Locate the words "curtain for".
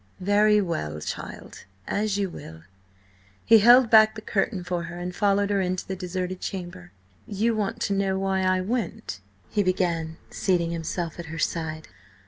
4.21-4.85